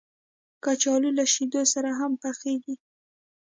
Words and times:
کچالو 0.63 1.09
له 1.17 1.23
شیدو 1.33 1.61
سره 1.73 1.89
هم 1.99 2.11
پخېږي 2.21 2.75